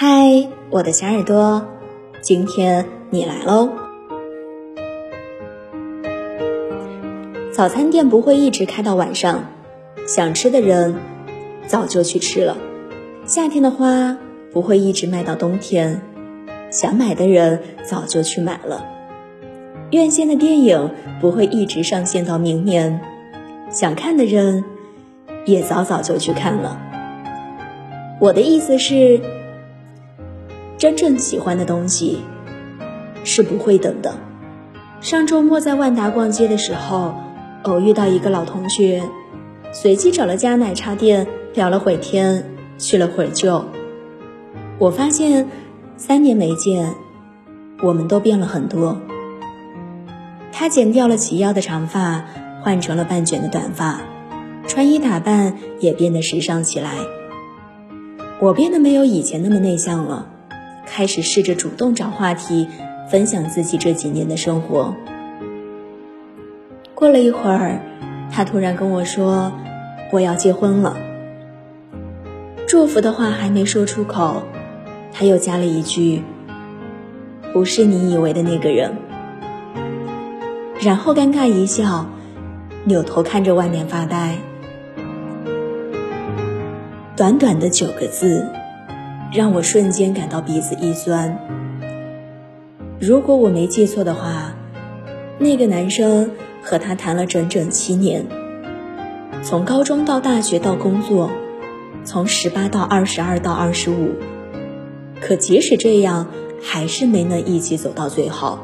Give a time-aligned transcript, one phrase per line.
[0.00, 1.66] 嗨，我的小耳朵，
[2.20, 3.68] 今天你来喽。
[7.52, 9.46] 早餐店不会一直开到晚上，
[10.06, 10.94] 想吃的人
[11.66, 12.56] 早就去吃了。
[13.26, 14.16] 夏天的花
[14.52, 16.00] 不会一直卖到冬天，
[16.70, 18.86] 想买的人早就去买了。
[19.90, 23.00] 院线的电影不会一直上线到明年，
[23.68, 24.64] 想看的人
[25.44, 26.80] 也早早就去看了。
[28.20, 29.37] 我的意思是。
[30.78, 32.20] 真正喜欢的东西
[33.24, 34.14] 是不会等的。
[35.00, 37.14] 上周末在万达逛街的时候，
[37.64, 39.02] 偶遇到一个老同学，
[39.72, 42.44] 随机找了家奶茶店聊了会天，
[42.78, 43.64] 叙了会旧。
[44.78, 45.48] 我发现
[45.96, 46.94] 三年没见，
[47.82, 48.96] 我们都变了很多。
[50.52, 52.24] 他剪掉了齐腰的长发，
[52.62, 54.00] 换成了半卷的短发，
[54.68, 56.90] 穿衣打扮也变得时尚起来。
[58.40, 60.28] 我变得没有以前那么内向了。
[60.90, 62.68] 开始试着主动找话题，
[63.10, 64.94] 分享自己这几年的生活。
[66.94, 67.80] 过了一会儿，
[68.32, 69.52] 他突然跟我说
[70.10, 70.96] ：“我要结婚了。”
[72.66, 74.42] 祝福的话还没说出口，
[75.12, 76.22] 他又加了一句
[77.54, 78.96] ：“不是你以为的那个人。”
[80.80, 82.06] 然后尴尬一笑，
[82.84, 84.36] 扭头看着外面发呆。
[87.16, 88.46] 短短的九个字。
[89.30, 91.38] 让我瞬间感到鼻子一酸。
[92.98, 94.54] 如果我没记错的话，
[95.38, 96.30] 那个男生
[96.62, 98.24] 和他谈了整整七年，
[99.42, 101.30] 从高中到大学到工作，
[102.04, 104.14] 从十八到二十二到二十五，
[105.20, 106.28] 可即使这样，
[106.62, 108.58] 还是没能一起走到最后。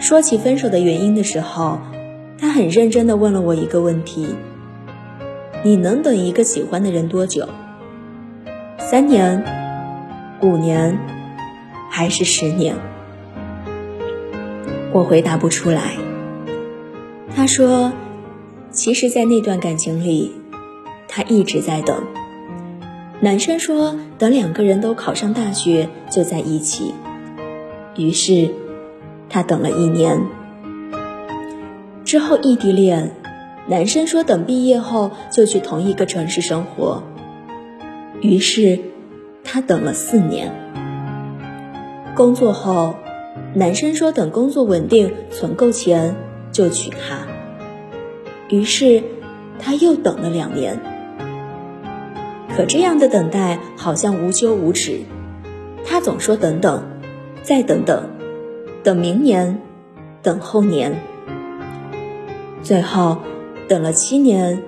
[0.00, 1.78] 说起分手的原因的时候，
[2.38, 4.28] 他很认真地问了我一个问题：
[5.64, 7.48] 你能等一个喜欢的人多久？
[8.86, 9.42] 三年、
[10.42, 10.98] 五年，
[11.90, 12.76] 还是十年？
[14.92, 15.96] 我回答不出来。
[17.34, 17.94] 他说
[18.70, 20.32] ：“其实，在那段感情里，
[21.08, 22.04] 他一直在等。”
[23.20, 26.92] 男生说：“等两个人都考上大学就在一起。”
[27.96, 28.50] 于是，
[29.30, 30.20] 他等了一年。
[32.04, 33.12] 之后异地恋，
[33.66, 37.02] 男生说：“等毕业后就去同一个城市生活。”
[38.20, 38.78] 于是，
[39.42, 40.52] 他等了四年。
[42.16, 42.94] 工作后，
[43.54, 46.14] 男生说等工作稳定、存够钱
[46.52, 47.26] 就娶她。
[48.48, 49.02] 于是，
[49.58, 50.80] 他又等了两年。
[52.56, 55.00] 可这样的等待好像无休无止，
[55.84, 56.84] 他总说等等，
[57.42, 58.10] 再等等，
[58.84, 59.60] 等明年，
[60.22, 60.94] 等后年。
[62.62, 63.18] 最后，
[63.68, 64.62] 等了七年，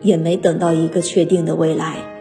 [0.00, 2.15] 也没等到一个确定的未来。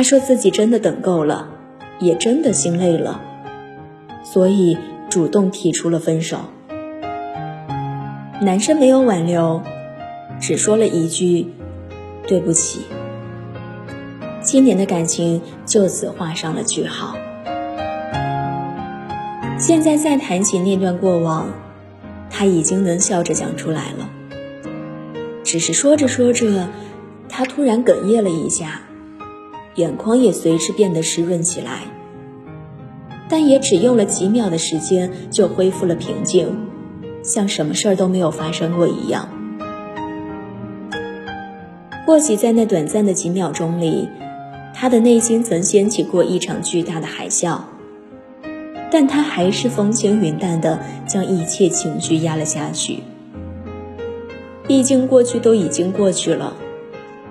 [0.00, 1.50] 他说自己真的等够了，
[1.98, 3.20] 也真的心累了，
[4.24, 4.78] 所以
[5.10, 6.38] 主动提出了分手。
[8.40, 9.60] 男生没有挽留，
[10.40, 11.48] 只说了一句
[12.26, 12.80] ：“对不起。”
[14.40, 17.14] 七年的感情就此画上了句号。
[19.58, 21.50] 现在再谈起那段过往，
[22.30, 24.08] 他已经能笑着讲出来了。
[25.44, 26.68] 只是说着说着，
[27.28, 28.80] 他突然哽咽了一下。
[29.76, 31.82] 眼眶也随之变得湿润起来，
[33.28, 36.66] 但也只用了几秒的时间就恢复了平静，
[37.22, 39.28] 像什么事儿都没有发生过一样。
[42.06, 44.08] 或许在那短暂的几秒钟里，
[44.74, 47.60] 他的内心曾掀起过一场巨大的海啸，
[48.90, 53.04] 但他还是风轻云淡的将一切情绪压了下去。
[54.66, 56.56] 毕竟过去都已经过去了，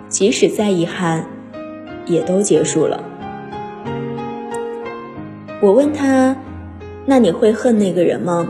[0.07, 1.27] 即使再遗憾。
[2.09, 3.01] 也都结束了。
[5.61, 6.35] 我问他
[7.05, 8.49] ：“那你会恨那个人吗？”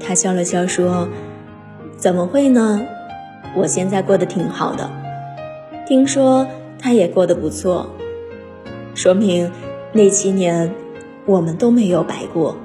[0.00, 1.08] 他笑了笑说
[1.98, 2.80] ：“怎么会呢？
[3.56, 4.90] 我现在过得挺好的，
[5.86, 6.46] 听说
[6.78, 7.88] 他也过得不错，
[8.94, 9.50] 说明
[9.92, 10.74] 那七年
[11.24, 12.56] 我们都没有白过。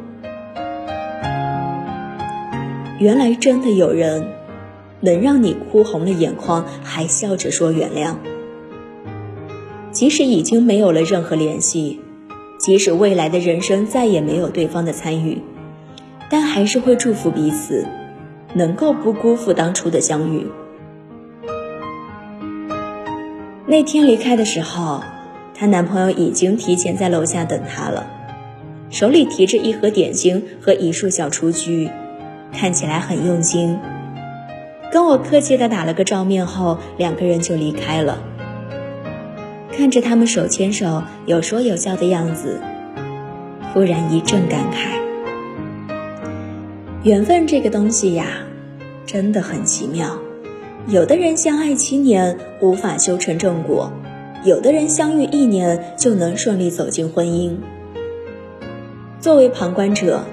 [2.99, 4.27] 原来真的有人
[4.99, 8.15] 能让你哭红了眼眶，还笑着说原谅。”
[9.99, 11.99] 即使已经没有了任何联系，
[12.57, 15.41] 即使未来的人生再也没有对方的参与，
[16.29, 17.85] 但还是会祝福彼此，
[18.53, 20.47] 能够不辜负当初的相遇。
[23.65, 25.03] 那天离开的时候，
[25.53, 28.07] 她男朋友已经提前在楼下等她了，
[28.89, 31.89] 手里提着一盒点心和一束小雏菊，
[32.53, 33.77] 看起来很用心。
[34.93, 38.23] 跟我客气的打了个照面后，两个人就离开了。
[39.71, 42.59] 看着他们手牵手、有说有笑的样子，
[43.73, 44.99] 忽然一阵感慨。
[47.03, 48.25] 缘分这个东西呀，
[49.05, 50.17] 真的很奇妙。
[50.87, 53.93] 有的人相爱七年无法修成正果，
[54.43, 57.55] 有的人相遇一年就能顺利走进婚姻。
[59.19, 60.23] 作为旁观者，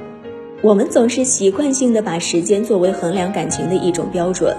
[0.62, 4.56] 我们总是习惯性的把时间作为衡量感情的一种标准，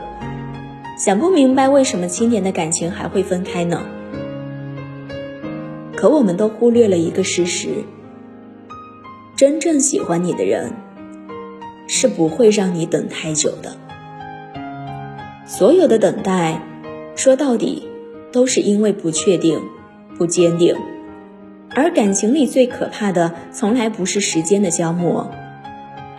[0.97, 3.81] 想不明白为什么七年的感情还会分开呢？
[5.97, 7.69] 可我们都忽略了一个事实：
[9.35, 10.71] 真正喜欢你的人，
[11.87, 13.75] 是不会让你等太久的。
[15.47, 16.61] 所有的等待，
[17.15, 17.87] 说到底，
[18.31, 19.59] 都是因为不确定、
[20.19, 20.75] 不坚定。
[21.71, 25.31] 而感情里最可怕的，从来不是时间的消磨，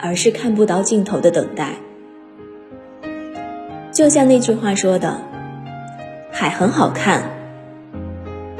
[0.00, 1.76] 而是看不到尽头的等待。
[3.92, 5.22] 就像那句话说的
[6.32, 7.30] ：“海很好看。”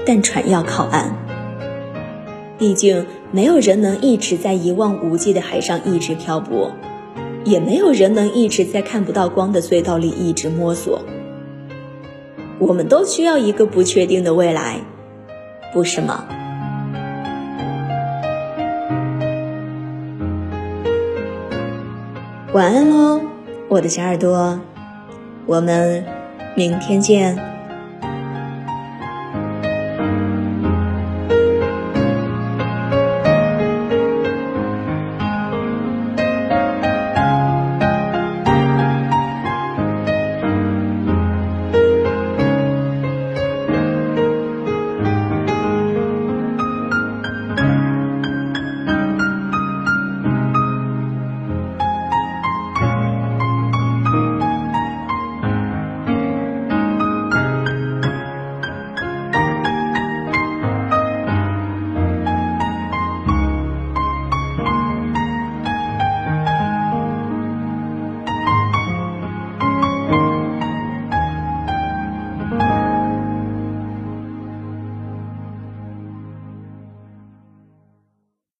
[0.06, 1.12] 但船要靠岸，
[2.58, 6.72] 毕竟没有人能一直在一望无际的海上一直漂泊，
[7.44, 11.02] 也没有人能一直在看不到光的隧道里一直摸索。
[12.58, 14.80] 我们都需要一个不确定的未来，
[15.72, 16.24] 不是吗？
[22.54, 23.20] 晚安喽，
[23.68, 24.58] 我的小耳朵，
[25.46, 26.04] 我们
[26.56, 27.57] 明天见。